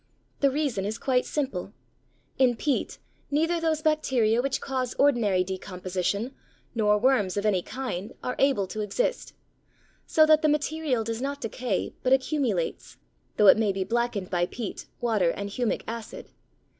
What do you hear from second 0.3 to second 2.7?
The reason is quite simple: in